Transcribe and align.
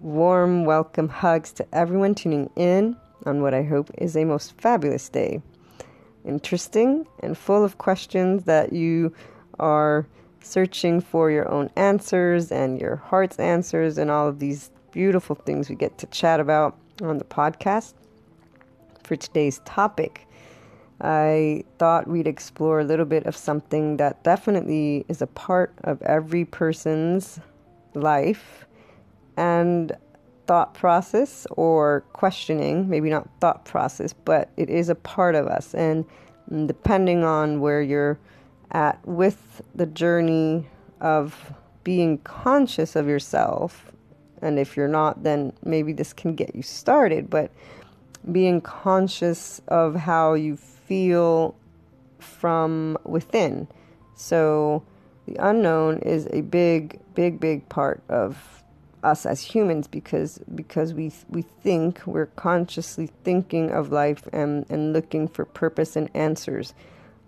warm 0.00 0.64
welcome 0.64 1.08
hugs 1.08 1.50
to 1.50 1.66
everyone 1.72 2.14
tuning 2.14 2.48
in 2.54 2.96
on 3.26 3.42
what 3.42 3.52
I 3.52 3.64
hope 3.64 3.90
is 3.98 4.16
a 4.16 4.24
most 4.24 4.60
fabulous 4.60 5.08
day. 5.08 5.42
Interesting 6.24 7.06
and 7.20 7.36
full 7.36 7.64
of 7.64 7.78
questions 7.78 8.44
that 8.44 8.72
you 8.72 9.12
are 9.58 10.06
searching 10.40 11.00
for 11.00 11.32
your 11.32 11.48
own 11.50 11.68
answers 11.74 12.52
and 12.52 12.80
your 12.80 12.96
heart's 12.96 13.40
answers, 13.40 13.98
and 13.98 14.08
all 14.08 14.28
of 14.28 14.38
these 14.38 14.70
beautiful 14.92 15.34
things 15.34 15.68
we 15.68 15.74
get 15.74 15.98
to 15.98 16.06
chat 16.06 16.38
about 16.38 16.76
on 17.02 17.18
the 17.18 17.24
podcast. 17.24 17.94
For 19.02 19.16
today's 19.16 19.60
topic, 19.64 20.28
I 21.00 21.64
thought 21.78 22.06
we'd 22.06 22.28
explore 22.28 22.80
a 22.80 22.84
little 22.84 23.04
bit 23.04 23.26
of 23.26 23.36
something 23.36 23.96
that 23.96 24.22
definitely 24.22 25.04
is 25.08 25.22
a 25.22 25.26
part 25.26 25.74
of 25.82 26.00
every 26.02 26.44
person's 26.44 27.40
life 27.94 28.67
and 29.38 29.96
thought 30.48 30.74
process 30.74 31.46
or 31.52 32.02
questioning, 32.12 32.88
maybe 32.88 33.08
not 33.08 33.28
thought 33.40 33.64
process, 33.64 34.12
but 34.12 34.50
it 34.56 34.68
is 34.68 34.88
a 34.88 34.94
part 34.96 35.36
of 35.36 35.46
us. 35.46 35.74
And 35.74 36.04
depending 36.66 37.22
on 37.22 37.60
where 37.60 37.80
you're 37.80 38.18
at 38.72 38.98
with 39.06 39.62
the 39.74 39.86
journey 39.86 40.66
of 41.00 41.52
being 41.84 42.18
conscious 42.18 42.96
of 42.96 43.06
yourself, 43.06 43.92
and 44.42 44.58
if 44.58 44.76
you're 44.76 44.88
not, 44.88 45.22
then 45.22 45.52
maybe 45.64 45.92
this 45.92 46.12
can 46.12 46.34
get 46.34 46.54
you 46.56 46.62
started, 46.62 47.30
but 47.30 47.52
being 48.32 48.60
conscious 48.60 49.60
of 49.68 49.94
how 49.94 50.34
you 50.34 50.56
feel 50.56 51.54
from 52.18 52.98
within. 53.04 53.68
So, 54.16 54.82
the 55.26 55.36
unknown 55.36 55.98
is 55.98 56.26
a 56.32 56.40
big, 56.40 56.98
big, 57.14 57.38
big 57.38 57.68
part 57.68 58.02
of 58.08 58.58
us 59.02 59.26
as 59.26 59.40
humans 59.40 59.86
because 59.86 60.40
because 60.54 60.92
we 60.94 61.12
we 61.28 61.42
think 61.42 62.00
we're 62.06 62.26
consciously 62.26 63.10
thinking 63.24 63.70
of 63.70 63.92
life 63.92 64.28
and 64.32 64.64
and 64.70 64.92
looking 64.92 65.28
for 65.28 65.44
purpose 65.44 65.96
and 65.96 66.10
answers. 66.14 66.74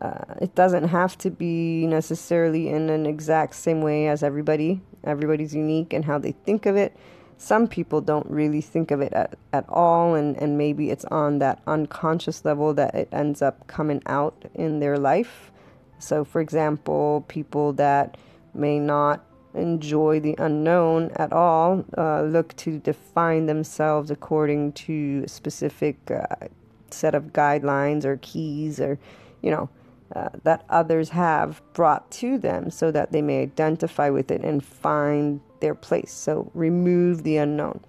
Uh, 0.00 0.34
it 0.40 0.54
doesn't 0.54 0.88
have 0.88 1.18
to 1.18 1.30
be 1.30 1.84
necessarily 1.86 2.68
in 2.68 2.88
an 2.88 3.04
exact 3.04 3.54
same 3.54 3.80
way 3.82 4.06
as 4.06 4.22
everybody. 4.22 4.80
Everybody's 5.02 5.54
unique 5.54 5.92
in 5.92 6.04
how 6.04 6.18
they 6.18 6.32
think 6.32 6.66
of 6.66 6.76
it. 6.76 6.96
Some 7.36 7.68
people 7.68 8.00
don't 8.00 8.28
really 8.28 8.60
think 8.60 8.90
of 8.90 9.00
it 9.00 9.12
at, 9.12 9.38
at 9.52 9.64
all, 9.68 10.14
and, 10.14 10.36
and 10.36 10.58
maybe 10.58 10.90
it's 10.90 11.04
on 11.06 11.38
that 11.38 11.62
unconscious 11.66 12.44
level 12.44 12.74
that 12.74 12.94
it 12.94 13.08
ends 13.12 13.42
up 13.42 13.66
coming 13.68 14.02
out 14.06 14.44
in 14.54 14.80
their 14.80 14.98
life. 14.98 15.52
So, 16.00 16.24
for 16.24 16.40
example, 16.40 17.24
people 17.28 17.72
that 17.74 18.16
may 18.54 18.78
not 18.78 19.24
enjoy 19.54 20.20
the 20.20 20.34
unknown 20.38 21.10
at 21.16 21.32
all, 21.32 21.84
uh, 21.96 22.22
look 22.22 22.54
to 22.56 22.78
define 22.78 23.46
themselves 23.46 24.10
according 24.10 24.72
to 24.72 25.26
specific 25.26 25.96
uh, 26.10 26.46
set 26.90 27.14
of 27.14 27.32
guidelines 27.32 28.04
or 28.04 28.18
keys 28.18 28.80
or, 28.80 28.98
you 29.42 29.50
know, 29.50 29.68
uh, 30.14 30.28
that 30.42 30.64
others 30.70 31.10
have 31.10 31.60
brought 31.74 32.10
to 32.10 32.38
them 32.38 32.70
so 32.70 32.90
that 32.90 33.12
they 33.12 33.20
may 33.20 33.42
identify 33.42 34.08
with 34.08 34.30
it 34.30 34.42
and 34.42 34.64
find 34.64 35.40
their 35.60 35.74
place. 35.74 36.12
So 36.12 36.50
remove 36.54 37.24
the 37.24 37.36
unknown. 37.36 37.80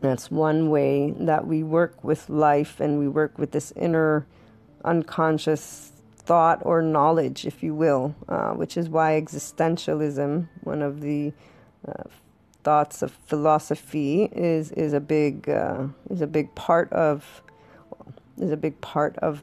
That's 0.00 0.30
one 0.30 0.70
way 0.70 1.12
that 1.18 1.46
we 1.46 1.64
work 1.64 2.04
with 2.04 2.28
life 2.30 2.78
and 2.78 2.98
we 2.98 3.08
work 3.08 3.36
with 3.36 3.50
this 3.50 3.72
inner 3.72 4.26
unconscious 4.84 5.92
thought 6.28 6.60
or 6.62 6.82
knowledge, 6.82 7.46
if 7.46 7.62
you 7.62 7.74
will, 7.74 8.14
uh, 8.28 8.50
which 8.50 8.76
is 8.76 8.90
why 8.90 9.18
existentialism, 9.18 10.46
one 10.62 10.82
of 10.82 11.00
the 11.00 11.32
uh, 11.88 12.02
thoughts 12.62 13.00
of 13.00 13.10
philosophy, 13.26 14.28
is 14.32 14.70
is 14.72 14.92
a 14.92 15.00
big 15.00 15.48
uh, 15.48 15.86
is 16.10 16.20
a 16.20 16.26
big 16.26 16.54
part 16.54 16.92
of 16.92 17.42
is 18.36 18.52
a 18.52 18.58
big 18.58 18.78
part 18.82 19.16
of 19.16 19.42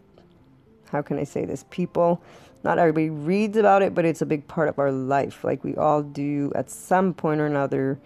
how 0.92 1.02
can 1.02 1.18
I 1.18 1.24
say 1.24 1.44
this? 1.44 1.66
People, 1.72 2.22
not 2.64 2.78
everybody 2.78 3.10
reads 3.10 3.58
about 3.58 3.82
it, 3.82 3.96
but 3.96 4.06
it's 4.06 4.22
a 4.22 4.26
big 4.28 4.48
part 4.48 4.70
of 4.70 4.78
our 4.78 4.92
life. 4.92 5.44
Like 5.44 5.64
we 5.64 5.76
all 5.76 6.04
do 6.04 6.52
at 6.54 6.70
some 6.70 7.16
point 7.16 7.42
or 7.42 7.48
another 7.48 7.98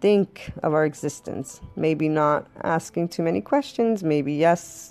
think 0.00 0.52
of 0.62 0.74
our 0.74 0.84
existence. 0.84 1.62
Maybe 1.74 2.10
not 2.10 2.46
asking 2.62 3.08
too 3.08 3.22
many 3.22 3.40
questions, 3.40 4.04
maybe 4.04 4.34
yes. 4.34 4.90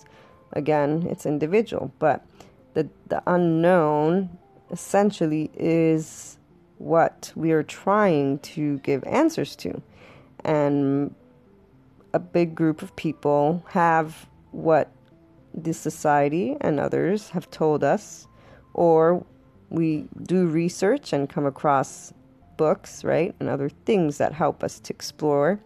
Again, 0.56 1.08
it's 1.10 1.26
individual, 1.26 1.92
but 1.98 2.26
the, 2.74 2.90
the 3.08 3.22
unknown 3.28 4.30
essentially 4.72 5.52
is 5.54 6.38
what 6.78 7.32
we 7.36 7.52
are 7.52 7.64
trying 7.64 8.40
to 8.40 8.80
give 8.80 9.04
answers 9.06 9.56
to. 9.56 9.82
And 10.44 11.14
a 12.14 12.20
big 12.20 12.56
group 12.56 12.82
of 12.82 12.96
people 12.96 13.64
have 13.70 14.28
what 14.52 14.92
the 15.54 15.74
society 15.74 16.58
and 16.62 16.80
others 16.80 17.30
have 17.30 17.50
told 17.50 17.84
us, 17.84 18.28
or 18.74 19.24
we 19.70 20.08
do 20.24 20.48
research 20.48 21.14
and 21.14 21.30
come 21.30 21.46
across 21.46 22.14
books, 22.58 23.04
right, 23.04 23.34
and 23.40 23.50
other 23.50 23.70
things 23.70 24.18
that 24.18 24.34
help 24.34 24.64
us 24.64 24.80
to 24.80 24.94
explore. 24.94 25.60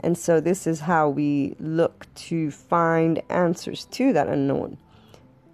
And 0.00 0.16
so, 0.16 0.40
this 0.40 0.66
is 0.66 0.80
how 0.80 1.08
we 1.08 1.56
look 1.58 2.06
to 2.14 2.52
find 2.52 3.20
answers 3.28 3.86
to 3.86 4.12
that 4.12 4.28
unknown 4.28 4.78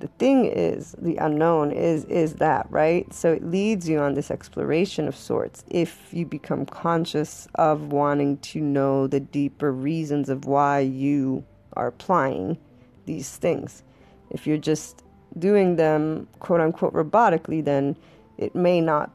the 0.00 0.08
thing 0.18 0.46
is 0.46 0.94
the 0.98 1.16
unknown 1.16 1.70
is 1.70 2.04
is 2.06 2.34
that 2.34 2.66
right? 2.70 3.12
So 3.12 3.32
it 3.32 3.44
leads 3.44 3.88
you 3.88 4.00
on 4.00 4.14
this 4.14 4.30
exploration 4.30 5.08
of 5.08 5.16
sorts. 5.16 5.64
If 5.68 6.08
you 6.12 6.26
become 6.26 6.66
conscious 6.66 7.48
of 7.54 7.92
wanting 7.92 8.38
to 8.38 8.60
know 8.60 9.06
the 9.06 9.20
deeper 9.20 9.72
reasons 9.72 10.28
of 10.28 10.44
why 10.44 10.80
you 10.80 11.44
are 11.74 11.86
applying 11.86 12.58
these 13.06 13.36
things. 13.36 13.82
If 14.30 14.46
you're 14.46 14.58
just 14.58 15.02
doing 15.38 15.76
them 15.76 16.28
quote 16.38 16.60
unquote 16.60 16.92
robotically 16.92 17.64
then 17.64 17.96
it 18.38 18.54
may 18.54 18.80
not 18.80 19.10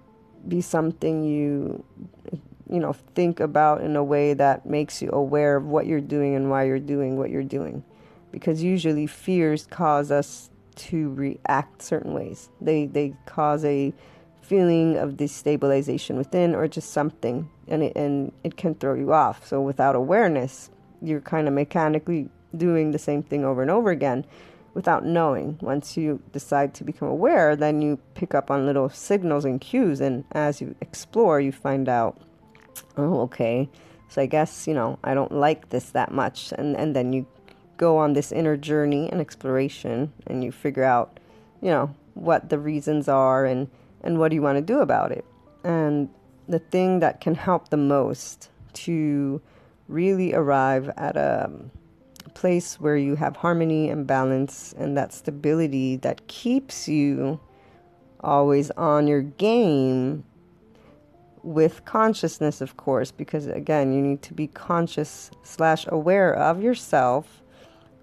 be 0.48 0.60
something 0.60 1.24
you 1.24 1.84
you 2.70 2.80
know 2.80 2.94
think 3.16 3.40
about 3.40 3.82
in 3.82 3.96
a 3.96 4.04
way 4.04 4.34
that 4.34 4.66
makes 4.66 5.02
you 5.02 5.10
aware 5.12 5.58
of 5.58 5.66
what 5.66 5.86
you're 5.88 6.02
doing 6.02 6.36
and 6.36 6.50
why 6.50 6.64
you're 6.64 6.80
doing 6.80 7.18
what 7.18 7.30
you're 7.30 7.44
doing. 7.44 7.84
Because 8.32 8.62
usually 8.62 9.08
fears 9.08 9.66
cause 9.66 10.12
us 10.12 10.50
to 10.80 11.14
react 11.14 11.82
certain 11.82 12.14
ways. 12.14 12.50
They 12.62 12.86
they 12.86 13.14
cause 13.26 13.66
a 13.66 13.94
feeling 14.42 14.98
of 14.98 15.12
destabilization 15.12 16.16
within 16.16 16.56
or 16.56 16.68
just 16.68 16.92
something 16.92 17.48
and 17.68 17.84
it 17.84 17.96
and 17.96 18.32
it 18.44 18.58
can 18.58 18.74
throw 18.76 18.96
you 18.96 19.14
off. 19.14 19.46
So 19.46 19.62
without 19.62 19.96
awareness, 19.96 20.70
you're 21.02 21.22
kind 21.22 21.48
of 21.48 21.54
mechanically 21.54 22.30
doing 22.56 22.92
the 22.92 23.00
same 23.00 23.22
thing 23.22 23.46
over 23.46 23.62
and 23.62 23.70
over 23.70 23.92
again 23.92 24.26
without 24.74 25.06
knowing. 25.06 25.58
Once 25.62 25.98
you 25.98 26.22
decide 26.32 26.74
to 26.76 26.84
become 26.84 27.08
aware, 27.08 27.56
then 27.56 27.82
you 27.82 28.00
pick 28.16 28.34
up 28.34 28.50
on 28.50 28.66
little 28.66 28.90
signals 28.90 29.46
and 29.46 29.60
cues 29.62 30.00
and 30.02 30.24
as 30.32 30.62
you 30.62 30.76
explore, 30.82 31.40
you 31.40 31.52
find 31.52 31.90
out 31.90 32.20
oh 32.98 33.22
okay. 33.22 33.70
So 34.08 34.24
I 34.24 34.26
guess, 34.26 34.68
you 34.68 34.74
know, 34.74 34.98
I 35.04 35.14
don't 35.14 35.32
like 35.32 35.70
this 35.70 35.92
that 35.92 36.12
much 36.12 36.54
and 36.58 36.76
and 36.76 36.96
then 36.96 37.14
you 37.14 37.28
go 37.80 37.98
on 37.98 38.14
this 38.14 38.32
inner 38.32 38.58
journey 38.58 39.10
and 39.10 39.20
exploration 39.20 40.12
and 40.28 40.44
you 40.44 40.52
figure 40.52 40.84
out, 40.84 41.20
you 41.62 41.70
know, 41.70 41.96
what 42.14 42.50
the 42.50 42.60
reasons 42.60 43.08
are 43.08 43.46
and, 43.46 43.70
and 44.04 44.20
what 44.20 44.30
do 44.30 44.36
you 44.36 44.42
want 44.42 44.58
to 44.58 44.62
do 44.62 44.80
about 44.80 45.12
it. 45.12 45.26
And 45.64 46.10
the 46.48 46.60
thing 46.60 47.00
that 47.00 47.22
can 47.22 47.36
help 47.36 47.70
the 47.70 47.78
most 47.78 48.50
to 48.74 49.42
really 49.88 50.34
arrive 50.34 50.90
at 50.98 51.16
a 51.16 51.46
um, 51.46 51.72
place 52.34 52.80
where 52.80 52.98
you 52.98 53.16
have 53.16 53.38
harmony 53.38 53.90
and 53.90 54.06
balance 54.06 54.74
and 54.78 54.98
that 54.98 55.14
stability 55.14 55.96
that 55.96 56.28
keeps 56.28 56.88
you 56.88 57.40
always 58.20 58.70
on 58.72 59.08
your 59.08 59.22
game 59.22 60.24
with 61.42 61.84
consciousness 61.86 62.60
of 62.60 62.76
course 62.76 63.12
because 63.12 63.48
again 63.48 63.94
you 63.94 64.02
need 64.02 64.22
to 64.22 64.34
be 64.34 64.46
conscious 64.48 65.32
slash 65.42 65.86
aware 65.88 66.34
of 66.34 66.62
yourself 66.62 67.42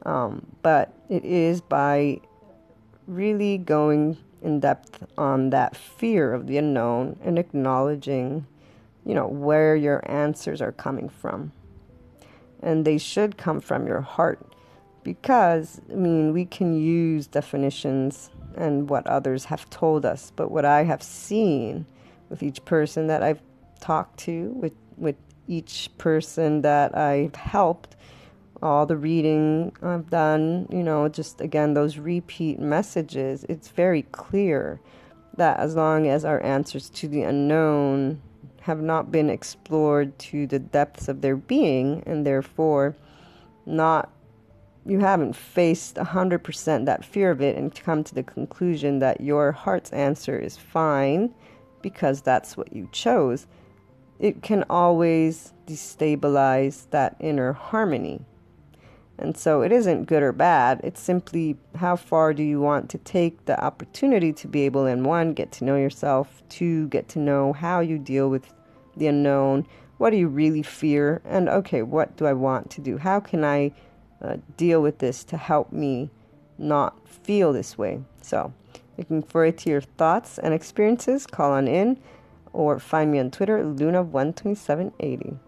um, 0.05 0.47
but 0.63 0.93
it 1.09 1.25
is 1.25 1.61
by 1.61 2.21
really 3.07 3.59
going 3.59 4.17
in 4.43 4.61
depth 4.61 5.05
on 5.17 5.51
that 5.51 5.77
fear 5.77 6.33
of 6.33 6.47
the 6.47 6.59
unknown 6.59 7.19
and 7.25 7.39
acknowledging, 7.39 8.47
you 9.05 9.15
know, 9.15 9.27
where 9.27 9.75
your 9.75 10.09
answers 10.11 10.61
are 10.61 10.73
coming 10.73 11.09
from. 11.09 11.53
And 12.61 12.85
they 12.85 12.99
should 12.99 13.37
come 13.37 13.61
from 13.61 13.87
your 13.87 14.01
heart 14.01 14.55
because, 15.03 15.81
I 15.91 15.95
mean, 15.95 16.33
we 16.33 16.45
can 16.45 16.75
use 16.75 17.27
definitions 17.27 18.31
and 18.57 18.89
what 18.89 19.07
others 19.07 19.45
have 19.45 19.69
told 19.71 20.05
us, 20.05 20.33
but 20.35 20.51
what 20.51 20.65
I 20.65 20.85
have 20.85 21.03
seen 21.03 21.87
with 22.29 22.43
each 22.43 22.65
person 22.65 23.07
that 23.07 23.23
I've 23.23 23.41
talked 23.81 24.19
to, 24.21 24.51
with, 24.51 24.73
with 24.97 25.17
each 25.47 25.91
person 25.99 26.63
that 26.63 26.97
I've 26.97 27.35
helped, 27.35 27.95
all 28.63 28.87
the 28.87 28.97
reading 28.97 29.73
I've 29.83 30.11
done, 30.11 30.67
you 30.71 30.83
know, 30.83 31.09
just 31.09 31.41
again, 31.41 31.75
those 31.75 31.99
repeat 31.99 32.59
messages, 32.59 33.45
it's 33.49 33.69
very 33.69 34.03
clear 34.03 34.81
that 35.37 35.59
as 35.59 35.77
long 35.77 36.07
as 36.09 36.25
our 36.25 36.43
answers 36.43 36.89
to 36.91 37.09
the 37.09 37.23
unknown 37.23 38.23
have 38.63 38.81
not 38.81 39.13
been 39.13 39.31
explored 39.31 40.19
to 40.19 40.47
the 40.47 40.59
depths 40.59 41.09
of 41.09 41.21
their 41.21 41.37
being 41.37 42.03
and 42.07 42.27
therefore 42.27 42.97
not 43.65 44.11
you 44.85 45.01
haven't 45.01 45.35
faced 45.35 45.97
100% 45.97 46.87
that 46.87 47.05
fear 47.05 47.33
of 47.33 47.41
it 47.41 47.57
and 47.57 47.75
come 47.75 48.05
to 48.05 48.15
the 48.15 48.23
conclusion 48.23 49.01
that 49.01 49.21
your 49.21 49.51
heart's 49.51 49.93
answer 49.93 50.39
is 50.39 50.57
fine 50.57 51.35
because 51.83 52.23
that's 52.23 52.57
what 52.57 52.73
you 52.73 52.89
chose, 52.93 53.47
it 54.19 54.43
can 54.43 54.65
always 54.71 55.53
destabilize 55.67 56.89
that 56.91 57.17
inner 57.21 57.53
harmony. 57.53 58.25
And 59.19 59.37
so 59.37 59.63
it 59.63 59.73
isn't 59.73 60.05
good 60.05 60.23
or 60.23 60.33
bad. 60.33 60.81
It's 60.85 61.01
simply 61.01 61.57
how 61.77 61.97
far 61.97 62.35
do 62.35 62.43
you 62.43 62.61
want 62.61 62.91
to 62.91 62.99
take 62.99 63.47
the 63.47 63.59
opportunity 63.63 64.33
to 64.35 64.49
be 64.49 64.63
able, 64.63 64.87
in 64.87 65.05
one, 65.05 65.33
get 65.33 65.53
to 65.53 65.65
know 65.65 65.77
yourself, 65.77 66.43
two, 66.49 66.89
get 66.89 67.09
to 67.11 67.19
know 67.19 67.53
how 67.53 67.81
you 67.81 67.99
deal 67.99 68.29
with 68.29 68.53
the 68.97 69.07
unknown, 69.07 69.67
what 69.99 70.11
do 70.11 70.17
you 70.17 70.29
really 70.29 70.63
fear, 70.63 71.23
and 71.25 71.49
okay, 71.49 71.83
what 71.83 72.17
do 72.17 72.27
I 72.27 72.35
want 72.35 72.71
to 72.73 72.81
do? 72.81 72.99
How 72.99 73.21
can 73.21 73.45
I 73.45 73.73
uh, 74.21 74.37
deal 74.57 74.81
with 74.81 74.99
this 74.99 75.25
to 75.25 75.37
help 75.37 75.73
me 75.73 76.11
not 76.59 77.09
feel 77.09 77.53
this 77.53 77.77
way. 77.77 78.01
So, 78.23 78.53
looking 78.97 79.23
forward 79.23 79.59
to 79.59 79.71
your 79.71 79.81
thoughts 79.81 80.39
and 80.39 80.55
experiences. 80.55 81.27
Call 81.27 81.53
on 81.53 81.69
in 81.69 81.99
or 82.53 82.79
find 82.79 83.13
me 83.13 83.19
on 83.19 83.31
Twitter, 83.31 83.63
Luna12780. 83.63 85.39